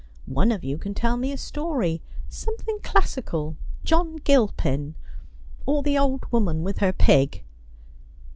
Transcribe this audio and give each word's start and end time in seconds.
One 0.25 0.51
of 0.51 0.63
you 0.63 0.79
can 0.79 0.95
tell 0.95 1.15
me 1.15 1.31
a 1.31 1.37
story— 1.37 2.01
something 2.27 2.79
classical— 2.81 3.55
John 3.83 4.15
Gilpin, 4.15 4.95
or 5.67 5.83
the 5.83 5.95
Old 5.99 6.25
Woman 6.31 6.63
with 6.63 6.79
her 6.79 6.91
Pig.' 6.91 7.43